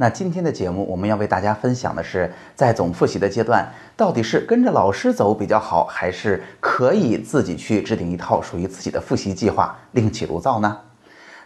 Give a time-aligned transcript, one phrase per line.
[0.00, 10.74] 那今天的节目，我们要为大家分享的是，在总复习的阶段，到底是跟着老师走比较好，还是可以自己去制定一套属于自己的复习计划，另起炉灶呢？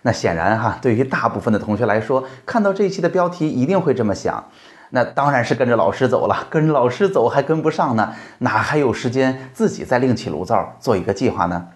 [0.02, 4.44] 那显然哈，对于大部分的同学来说，看到这一期的标题，一定会这么想。
[4.90, 11.66] 那当然是跟着老师走了，跟着老师走还跟不上呢，哪还有时间自己再另起炉灶做一个计划呢？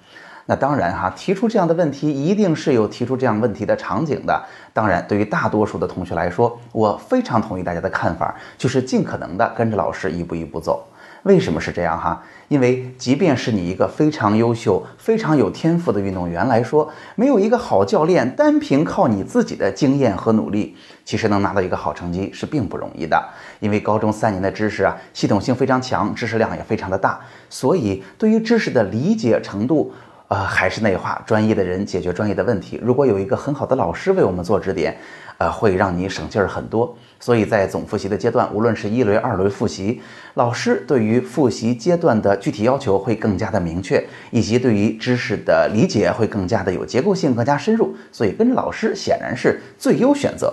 [0.51, 4.43] 那当然哈，提出这样的问题，一定是有提出这样问题的场景的。
[4.73, 10.89] 当然，对于大多数的同学来说，我非常同意大家的看法，就是尽可能的跟着老师一步一步走。
[11.25, 12.23] 为什么是这样哈？
[12.49, 20.75] 因为即便是你一个非常优秀、非常有天赋的运动员来说，没有一个好教练，单凭靠你自己的经验和努力，
[21.05, 23.23] 其实能拿到一个好成绩是并不容易的。
[23.61, 29.93] 因为高中三年的知识啊，系统性非常强，知识量也非常的大，所以对于知识的理解程度。
[30.29, 32.79] 呃，还是那话，专业的人解决专业的问题。
[32.83, 34.95] 如果有一个很好的老师为我们做指点，
[35.39, 36.95] 呃，会让你省劲儿很多。
[37.19, 40.03] 所以在总复习的阶段，无论是一轮、二轮复习，
[40.35, 47.97] 老师对于复习阶段的具体要求会更加的明确，以及对于知识的理解会更加的有结构性、更加深入。
[48.13, 50.53] 所以跟着老师显然是最优选择。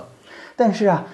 [0.56, 1.06] 但是啊，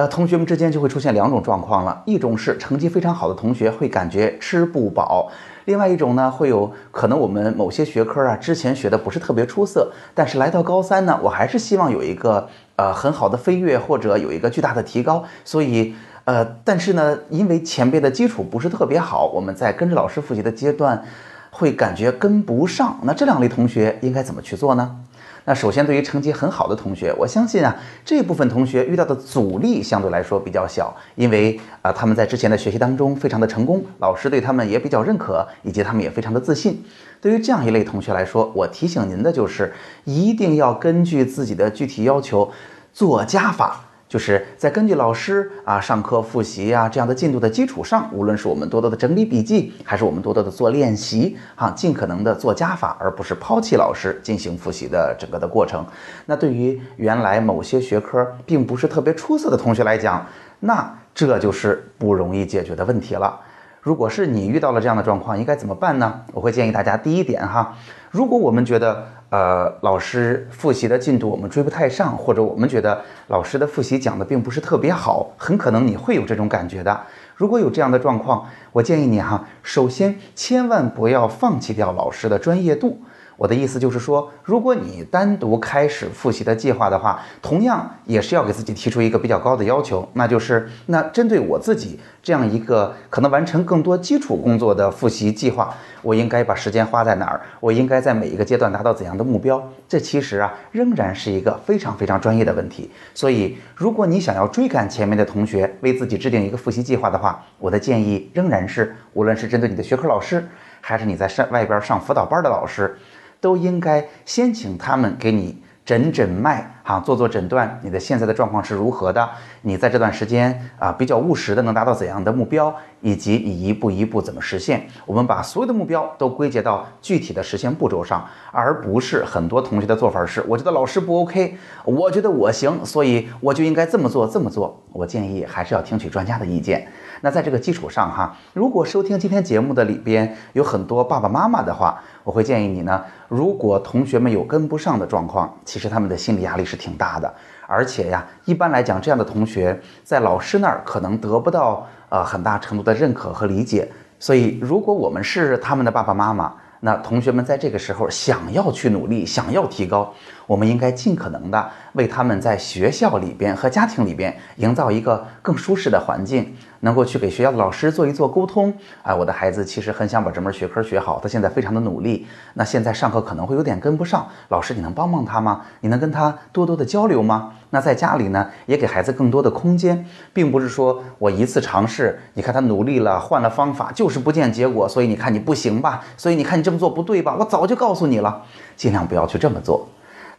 [0.00, 5.30] 呃，同学们之间就会出现两种状况了：一种是成绩非常好的同学会感觉吃不饱。
[5.66, 21.04] 另外一种呢，会有可能我们某些学科啊，之前学的不是特别出色，但是来到高三呢，我还是希望有一个呃很好的飞跃或者有一个巨大的提高，所以呃，但是呢，因为前辈的基础不是特别好，我们在跟着老师复习的阶段，
[21.50, 22.98] 会感觉跟不上。
[23.02, 24.96] 那这两类同学应该怎么去做呢？
[25.44, 36.84] 那首先，对于成绩很好的同学，我相信啊，这部分同学遇到的阻力相对来说比较小，因为啊，他们在之前的学习当中非常的成功，老师对他们也比较认可，以及他们也非常的自信。
[37.20, 39.72] 对于这样一类同学来说，我提醒您的就是，
[40.04, 42.50] 一定要根据自己的具体要求
[42.92, 43.86] 做加法。
[44.10, 55.86] 就是在根据老师啊上课复习啊这样的进度的基础上，无论是我们多多的整理笔记，还是我们多多的做练习啊，尽可能的做加法，而不是抛弃老师进行复习的整个的过程。
[56.26, 60.26] 那对于原来某些学科并不是特别出色的同学来讲，
[60.58, 63.38] 那这就是不容易解决的问题了。
[63.80, 66.20] 如果是你遇到了这样的状况，应该怎么办呢？
[66.32, 67.76] 我会建议大家第一点哈，
[68.10, 69.06] 如果我们觉得。
[69.30, 77.00] 呃，老师复习的进度我们追不太上，或者我们觉得老师的复习讲的并不是特别好，很可能你会有这种感觉的。
[77.36, 83.00] 如果有这样的状况，我建议你哈，首先千万不要放弃掉老师的专业度。
[83.36, 97.40] 我的意思就是说，如果你单独开始复习的计划的话，同样也是要给自己提出一个比较高的要求，那就是那针对我自己这样一个可能完成更多基础工作的复习计划，我应该把时间花在哪儿？
[97.60, 99.66] 我应该在每一个阶段达到怎样的目标？
[99.88, 102.90] 这其实啊，仍然是一个非常非常专业的问题。
[103.14, 110.46] 所以，如果你想要追赶前面的同学，为自己制定一个复习计划的话，我的建议仍然是，无论是针对你的学科老师，
[110.80, 112.96] 还是你在上外边上辅导班的老师。
[113.42, 119.28] 都应该先请他们给你诊诊脉，哈，做做诊断，你的现在的状况是如何的？
[119.62, 124.86] 你在这段时间啊，比较务实的能达到怎样的目标，以及你一步一步怎么实现？
[125.06, 134.80] 我们把所有的目标都归结到具体的实现步骤上，而不是很多同学的做法是：我觉得老师不 OK，我觉得我行，所以我就应该这么做这么做。
[134.92, 136.88] 我建议还是要听取专家的意见。
[137.22, 147.32] 那在这个基础上哈，如果收听今天节目的里边有很多爸爸妈妈的话，我会建议你呢，如果同学们有跟不上的状况，其实他们的心理压力是挺大的，
[147.66, 153.86] 而且呀，一般来讲，这样的同学在老师那儿可能得不到呃很大程度的认可和理解，
[154.18, 156.54] 所以如果我们是他们的爸爸妈妈。
[156.82, 160.10] 那同学们在这个时候想要去努力，想要提高，
[160.50, 168.74] 我们应该尽可能的为他们在学校里边和家庭里边营造一个更舒适的环境，能够去给学校的老师做一做沟通。
[169.04, 172.26] 啊，我的孩子其实很想把这门学科学好，他现在非常的努力。
[172.54, 175.60] 那现在上课可能会有点跟不上，老师你能帮帮他吗？
[175.82, 177.52] 你能跟他多多的交流吗？
[177.70, 186.02] 那在家里呢，也给孩子更多的空间，并不是说我一次尝试，你看他努力了，换了方法，就是不见结果，所以你看你不行吧？
[186.16, 187.36] 所以你看你这么做不对吧？
[187.38, 188.42] 我早就告诉你了，
[188.74, 189.88] 尽量不要去这么做。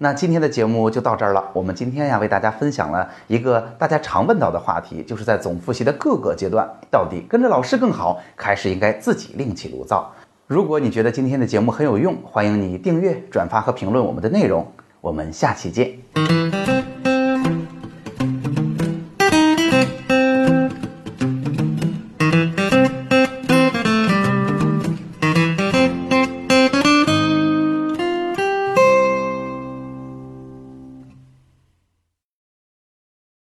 [0.03, 1.47] 那今天的节目就到这儿了。
[1.53, 10.11] 我们今天呀，为大家分享了一个大家常问到的话题，就是在总复习的各个阶段，到底跟着老师更好，还是应该自己另起炉灶？
[10.47, 14.65] 如果你觉得今天的节目很有用，欢迎你订阅、转发和评论我们的内容。
[15.01, 16.40] 我们下期见。